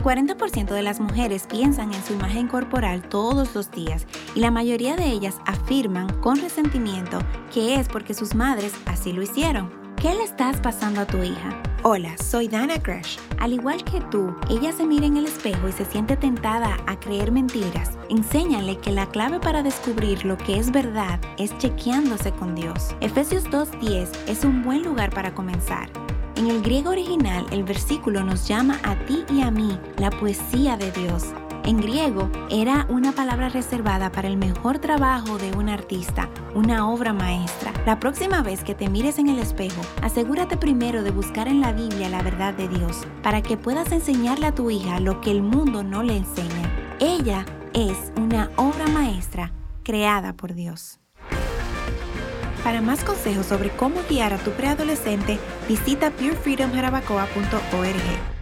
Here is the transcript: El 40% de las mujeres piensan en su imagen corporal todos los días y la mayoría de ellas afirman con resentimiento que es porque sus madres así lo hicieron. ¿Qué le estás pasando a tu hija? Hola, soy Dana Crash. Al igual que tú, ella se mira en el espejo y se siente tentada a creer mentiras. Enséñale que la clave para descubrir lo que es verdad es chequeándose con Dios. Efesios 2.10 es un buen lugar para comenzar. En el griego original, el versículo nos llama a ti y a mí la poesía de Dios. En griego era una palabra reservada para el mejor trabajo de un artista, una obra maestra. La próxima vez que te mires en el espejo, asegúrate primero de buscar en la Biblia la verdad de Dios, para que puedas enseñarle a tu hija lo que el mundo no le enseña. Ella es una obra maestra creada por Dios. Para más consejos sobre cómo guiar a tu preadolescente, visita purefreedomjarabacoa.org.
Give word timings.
El 0.00 0.06
40% 0.06 0.72
de 0.72 0.82
las 0.82 0.98
mujeres 0.98 1.46
piensan 1.46 1.92
en 1.92 2.02
su 2.02 2.14
imagen 2.14 2.48
corporal 2.48 3.02
todos 3.02 3.54
los 3.54 3.70
días 3.70 4.06
y 4.34 4.40
la 4.40 4.50
mayoría 4.50 4.96
de 4.96 5.04
ellas 5.04 5.36
afirman 5.44 6.08
con 6.20 6.40
resentimiento 6.40 7.18
que 7.52 7.74
es 7.74 7.86
porque 7.86 8.14
sus 8.14 8.34
madres 8.34 8.72
así 8.86 9.12
lo 9.12 9.20
hicieron. 9.20 9.70
¿Qué 9.96 10.14
le 10.14 10.22
estás 10.22 10.56
pasando 10.56 11.02
a 11.02 11.06
tu 11.06 11.22
hija? 11.22 11.62
Hola, 11.82 12.16
soy 12.16 12.48
Dana 12.48 12.82
Crash. 12.82 13.18
Al 13.40 13.52
igual 13.52 13.84
que 13.84 14.00
tú, 14.10 14.34
ella 14.48 14.72
se 14.72 14.86
mira 14.86 15.04
en 15.04 15.18
el 15.18 15.26
espejo 15.26 15.68
y 15.68 15.72
se 15.72 15.84
siente 15.84 16.16
tentada 16.16 16.78
a 16.86 16.98
creer 16.98 17.30
mentiras. 17.30 17.98
Enséñale 18.08 18.78
que 18.78 18.92
la 18.92 19.04
clave 19.04 19.38
para 19.38 19.62
descubrir 19.62 20.24
lo 20.24 20.38
que 20.38 20.58
es 20.58 20.72
verdad 20.72 21.20
es 21.36 21.56
chequeándose 21.58 22.32
con 22.32 22.54
Dios. 22.54 22.96
Efesios 23.02 23.44
2.10 23.50 24.08
es 24.28 24.44
un 24.46 24.62
buen 24.62 24.82
lugar 24.82 25.10
para 25.10 25.34
comenzar. 25.34 25.90
En 26.40 26.46
el 26.46 26.62
griego 26.62 26.88
original, 26.88 27.44
el 27.50 27.64
versículo 27.64 28.24
nos 28.24 28.48
llama 28.48 28.80
a 28.82 28.96
ti 29.04 29.26
y 29.30 29.42
a 29.42 29.50
mí 29.50 29.78
la 29.98 30.08
poesía 30.08 30.78
de 30.78 30.90
Dios. 30.90 31.34
En 31.64 31.76
griego 31.76 32.30
era 32.48 32.86
una 32.88 33.12
palabra 33.12 33.50
reservada 33.50 34.10
para 34.10 34.26
el 34.26 34.38
mejor 34.38 34.78
trabajo 34.78 35.36
de 35.36 35.52
un 35.52 35.68
artista, 35.68 36.30
una 36.54 36.88
obra 36.88 37.12
maestra. 37.12 37.74
La 37.84 38.00
próxima 38.00 38.40
vez 38.40 38.64
que 38.64 38.74
te 38.74 38.88
mires 38.88 39.18
en 39.18 39.28
el 39.28 39.38
espejo, 39.38 39.82
asegúrate 40.00 40.56
primero 40.56 41.02
de 41.02 41.10
buscar 41.10 41.46
en 41.46 41.60
la 41.60 41.74
Biblia 41.74 42.08
la 42.08 42.22
verdad 42.22 42.54
de 42.54 42.68
Dios, 42.68 43.06
para 43.22 43.42
que 43.42 43.58
puedas 43.58 43.92
enseñarle 43.92 44.46
a 44.46 44.54
tu 44.54 44.70
hija 44.70 44.98
lo 44.98 45.20
que 45.20 45.32
el 45.32 45.42
mundo 45.42 45.84
no 45.84 46.02
le 46.02 46.16
enseña. 46.16 46.96
Ella 47.00 47.44
es 47.74 48.12
una 48.16 48.50
obra 48.56 48.86
maestra 48.86 49.52
creada 49.82 50.32
por 50.32 50.54
Dios. 50.54 50.99
Para 52.64 52.82
más 52.82 53.04
consejos 53.04 53.46
sobre 53.46 53.70
cómo 53.70 54.00
guiar 54.08 54.34
a 54.34 54.38
tu 54.38 54.50
preadolescente, 54.50 55.38
visita 55.68 56.10
purefreedomjarabacoa.org. 56.10 58.39